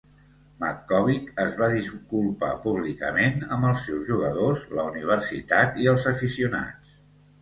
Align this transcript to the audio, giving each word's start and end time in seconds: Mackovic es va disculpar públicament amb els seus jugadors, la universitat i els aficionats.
Mackovic 0.61 1.27
es 1.43 1.51
va 1.59 1.67
disculpar 1.73 2.49
públicament 2.65 3.45
amb 3.57 3.69
els 3.73 3.85
seus 3.91 4.09
jugadors, 4.11 4.65
la 4.79 4.87
universitat 4.93 5.79
i 5.85 5.91
els 5.93 6.09
aficionats. 6.15 6.97